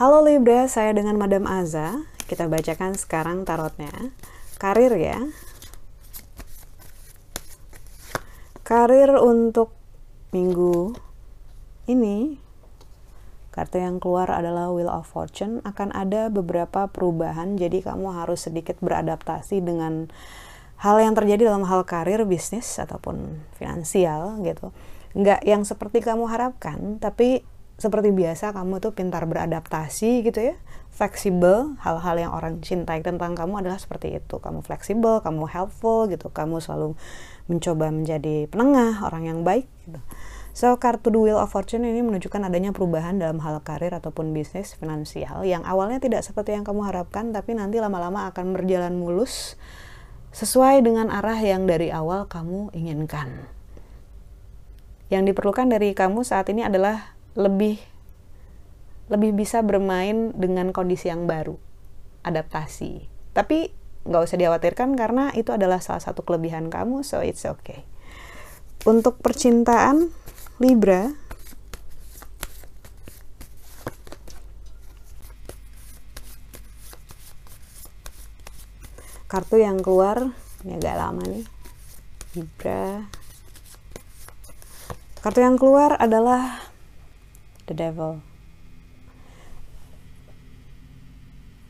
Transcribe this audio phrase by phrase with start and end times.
[0.00, 2.08] Halo Libra, saya dengan Madam Aza.
[2.24, 3.92] Kita bacakan sekarang tarotnya.
[4.56, 5.28] Karir ya.
[8.64, 9.76] Karir untuk
[10.32, 10.96] minggu
[11.84, 12.40] ini
[13.50, 18.78] kartu yang keluar adalah Wheel of Fortune akan ada beberapa perubahan jadi kamu harus sedikit
[18.78, 20.08] beradaptasi dengan
[20.80, 24.72] hal yang terjadi dalam hal karir bisnis ataupun finansial gitu.
[25.12, 27.44] Nggak yang seperti kamu harapkan tapi
[27.80, 30.56] seperti biasa kamu tuh pintar beradaptasi gitu ya.
[30.92, 34.36] Fleksibel hal-hal yang orang cintai tentang kamu adalah seperti itu.
[34.40, 36.32] Kamu fleksibel kamu helpful gitu.
[36.32, 36.96] Kamu selalu
[37.48, 40.00] mencoba menjadi penengah orang yang baik gitu.
[40.50, 44.74] So kartu the wheel of fortune ini menunjukkan adanya perubahan dalam hal karir ataupun bisnis
[44.74, 49.54] finansial yang awalnya tidak seperti yang kamu harapkan tapi nanti lama-lama akan berjalan mulus
[50.30, 53.50] sesuai dengan arah yang dari awal kamu inginkan
[55.10, 57.82] yang diperlukan dari kamu saat ini adalah lebih
[59.10, 61.58] lebih bisa bermain dengan kondisi yang baru,
[62.22, 63.10] adaptasi.
[63.34, 63.74] Tapi
[64.06, 67.82] nggak usah dikhawatirkan karena itu adalah salah satu kelebihan kamu, so it's okay.
[68.86, 70.14] Untuk percintaan
[70.62, 71.10] Libra,
[79.30, 80.34] kartu yang keluar
[80.66, 81.46] ini agak lama nih,
[82.34, 83.06] Libra.
[85.22, 86.58] Kartu yang keluar adalah
[87.70, 88.18] the devil.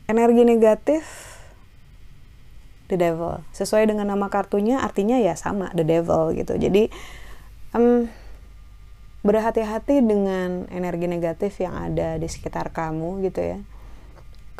[0.09, 1.05] Energi negatif
[2.91, 3.45] the devil.
[3.55, 6.57] Sesuai dengan nama kartunya artinya ya sama the devil gitu.
[6.59, 6.91] Jadi
[7.77, 8.09] um,
[9.21, 13.59] berhati-hati dengan energi negatif yang ada di sekitar kamu gitu ya.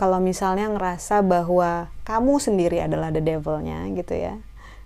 [0.02, 4.42] Kalau misalnya ngerasa bahwa kamu sendiri adalah the devilnya gitu ya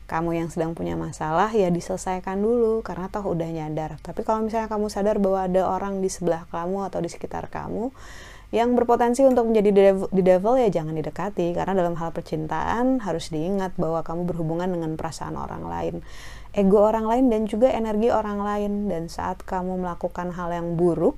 [0.05, 3.97] kamu yang sedang punya masalah ya diselesaikan dulu karena toh udah nyadar.
[4.05, 7.89] Tapi kalau misalnya kamu sadar bahwa ada orang di sebelah kamu atau di sekitar kamu
[8.53, 11.57] yang berpotensi untuk menjadi the devil, devil ya jangan didekati.
[11.57, 15.95] Karena dalam hal percintaan harus diingat bahwa kamu berhubungan dengan perasaan orang lain
[16.55, 18.85] ego orang lain dan juga energi orang lain.
[18.93, 21.17] Dan saat kamu melakukan hal yang buruk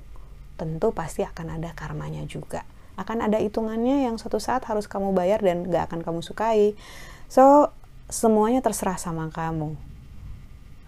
[0.55, 2.63] tentu pasti akan ada karmanya juga
[2.97, 6.73] akan ada hitungannya yang suatu saat harus kamu bayar dan gak akan kamu sukai.
[7.29, 7.69] So
[8.09, 9.77] semuanya terserah sama kamu.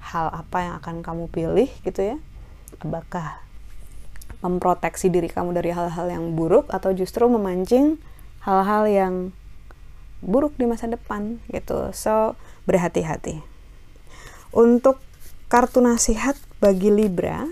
[0.01, 2.17] Hal apa yang akan kamu pilih gitu ya.
[2.81, 3.45] Apakah
[4.41, 8.01] memproteksi diri kamu dari hal-hal yang buruk atau justru memancing
[8.41, 9.13] hal-hal yang
[10.25, 11.93] buruk di masa depan gitu.
[11.93, 12.33] So
[12.65, 13.43] berhati-hati.
[14.49, 14.97] Untuk
[15.51, 17.45] kartu nasihat bagi Libra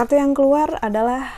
[0.00, 1.28] kartu yang keluar adalah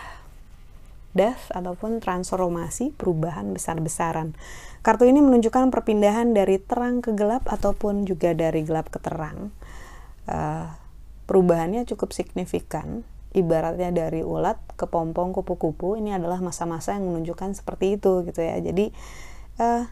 [1.19, 4.39] death ataupun transformasi perubahan besar-besaran.
[4.87, 9.51] Kartu ini menunjukkan perpindahan dari terang ke gelap ataupun juga dari gelap ke terang.
[10.31, 10.71] Uh,
[11.27, 13.03] perubahannya cukup signifikan.
[13.35, 18.63] Ibaratnya dari ulat ke pompong kupu-kupu ini adalah masa-masa yang menunjukkan seperti itu gitu ya.
[18.63, 18.95] Jadi
[19.59, 19.91] uh,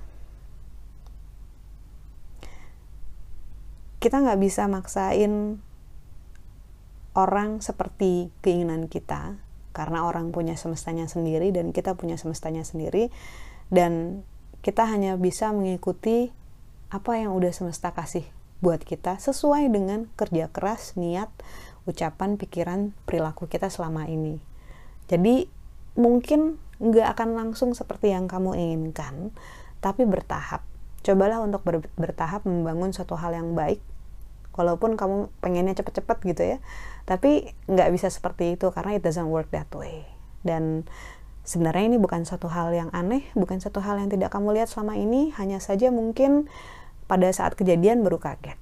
[3.98, 5.58] kita nggak bisa maksain
[7.14, 9.38] orang seperti keinginan kita
[9.70, 13.10] karena orang punya semestanya sendiri dan kita punya semestanya sendiri
[13.70, 14.22] dan
[14.60, 16.34] kita hanya bisa mengikuti
[16.90, 18.26] apa yang udah semesta kasih
[18.60, 21.32] buat kita sesuai dengan kerja keras, niat,
[21.88, 24.36] ucapan, pikiran, perilaku kita selama ini.
[25.08, 25.48] Jadi
[25.96, 29.32] mungkin nggak akan langsung seperti yang kamu inginkan,
[29.80, 30.60] tapi bertahap.
[31.00, 33.80] Cobalah untuk ber bertahap membangun suatu hal yang baik
[34.60, 36.58] walaupun kamu pengennya cepet-cepet gitu ya
[37.10, 40.06] tapi nggak bisa seperti itu karena it doesn't work that way.
[40.46, 40.86] Dan
[41.42, 44.94] sebenarnya ini bukan satu hal yang aneh bukan satu hal yang tidak kamu lihat selama
[44.94, 46.46] ini hanya saja mungkin
[47.10, 48.54] pada saat kejadian baru kaget.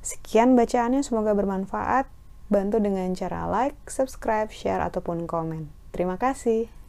[0.00, 2.08] Sekian bacaannya semoga bermanfaat.
[2.48, 5.72] Bantu dengan cara like, subscribe, share ataupun komen.
[5.92, 6.81] Terima kasih